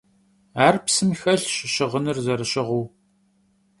[0.67, 2.83] Ar psım xelhaş, şığınır zerışığıu.